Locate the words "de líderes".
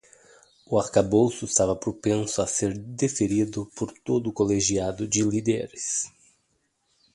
5.07-6.11